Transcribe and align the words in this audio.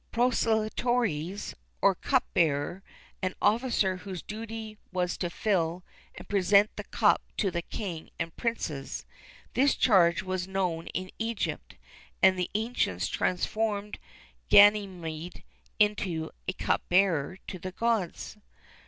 Procillatores, 0.11 1.53
or 1.79 1.93
cup 1.93 2.23
bearer, 2.33 2.81
an 3.21 3.35
officer 3.39 3.97
whose 3.97 4.23
duty 4.23 4.79
was 4.91 5.15
to 5.15 5.29
fill 5.29 5.83
and 6.15 6.27
present 6.27 6.75
the 6.75 6.85
cup 6.85 7.21
to 7.37 7.51
the 7.51 7.61
king 7.61 8.09
and 8.17 8.35
princes. 8.35 9.05
This 9.53 9.75
charge 9.75 10.23
was 10.23 10.47
known 10.47 10.87
in 10.87 11.11
Egypt, 11.19 11.75
and 12.19 12.35
the 12.35 12.49
ancients 12.55 13.07
transformed 13.09 13.99
Ganymede 14.49 15.43
into 15.77 16.31
a 16.47 16.53
cup 16.53 16.81
bearer 16.89 17.37
to 17.45 17.59
the 17.59 17.71
gods. 17.73 18.37